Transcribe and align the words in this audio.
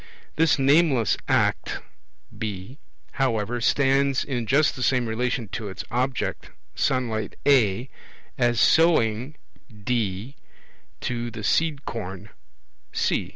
This 0.35 0.57
nameless 0.57 1.15
act 1.27 1.77
(B), 2.35 2.79
however, 3.11 3.61
stands 3.61 4.23
in 4.23 4.47
just 4.47 4.75
the 4.75 4.81
same 4.81 5.05
relation 5.05 5.47
to 5.49 5.69
its 5.69 5.83
object, 5.91 6.49
sunlight 6.73 7.35
(A), 7.45 7.87
as 8.35 8.59
sowing 8.59 9.35
(D) 9.71 10.37
to 11.01 11.29
the 11.29 11.43
seed 11.43 11.85
corn 11.85 12.29
(C). 12.91 13.29